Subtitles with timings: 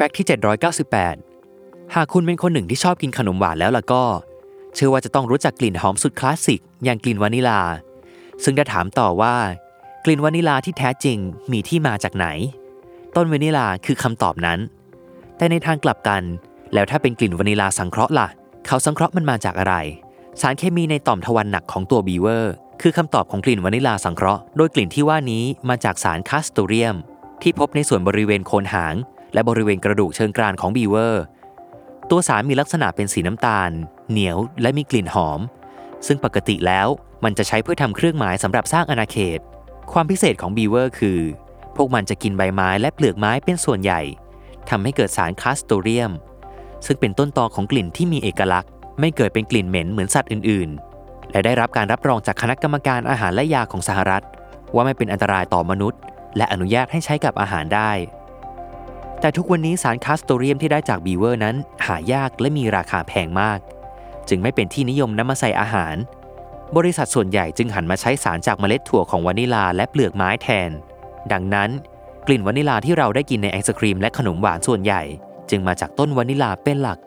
[0.00, 0.26] Fact ที่
[1.08, 4.04] 798 หากคุณเป็นคนหนึ่งที่ชอบกินขนมหวานแล้วล่ะก็
[4.74, 7.60] เชื่อว่าจะต้องรู้จักกลิ่นหอมสุดคลาสสิก อย่างกลิ่นวานิลา
[8.44, 9.36] ซึ่งถ้าถามต่อว่า
[10.04, 11.18] กลิ่นวานิลาที่แท้จริง
[11.52, 12.26] มีที่มาจากไหน
[13.16, 14.58] ต้นวานิลาคือคำตอบนั้น
[15.36, 16.22] แต่ในทางกลับกัน
[16.74, 18.28] แล้วถ้าเป็นกลิ่นวานิลาสังเคราะห์ล่ะ
[18.66, 19.74] เขาสังเคราะห์มันมาจากอะไร
[20.40, 26.96] สารเคมีในต่อมทวารหนักของตัวบีเวอร์ คือคำตอบของกลิ่นวานิลาสังเคราะห์ โดยกลิ่นที่ว่านี้มาจากสาร castoreum
[27.42, 28.96] ที่พบในส่วนบริเวณโคนหาง
[29.34, 31.24] และบริเวณกระดูกเชิงกรานของบีเวอร์
[32.10, 33.70] ตัวสารมีลักษณะเป็นสีน้ำตาล
[34.10, 35.40] เหนียวและมีกลิ่นหอม
[36.06, 36.88] ซึ่งปกติแล้ว
[37.24, 39.40] มันจะใช้เพื่อทำเครื่องหมายสำหรับสร้างอาณาเขต
[39.92, 41.20] ความพิเศษของบีเวอร์คือ
[41.76, 44.00] พวกมันจะกินใบไม้และเปลือกไม้เป็นส่วนใหญ่
[44.70, 46.12] ทำให้เกิดสารคาสโตเรียม
[46.86, 48.70] ซึ่งเป็นต้นตอของกลิ่นที่มีเอกลักษณ์
[49.00, 50.68] ไม่เกิดเป็นกลิ่นเหม็นเหมือนสัตว์อื่น
[51.00, 54.24] ๆ และได้รับการรับรองจากคณะกรรมการอาหารและยาของสหรัฐ
[54.74, 56.00] ว่าไม่เป็นอันตรายต่อมนุษย์
[56.36, 57.90] และอนุญาตให้ใช้กับอาหารได้
[59.20, 63.58] แต่ทุกวันนี้สาร castoreum ที่ได้จากบีเวอร์นั้น หายากและมีราคาแพงมาก
[64.28, 65.96] จึงไม่เป็นที่นิยมนำมาใส่อาหาร
[66.76, 70.70] บริษัทส่วนใหญ่จึงหันมาใช้สารจากเมล็ดถั่วของวานิลาและเปลือกไม้แทน
[71.32, 71.70] ดังนั้น
[72.26, 75.02] กลิ่นวานิลาที่เราได้กินในไอศครีมและขนมหวานส่วนใหญ่
[75.50, 76.98] จึงมาจากต้นวานิลาเป็นหลัก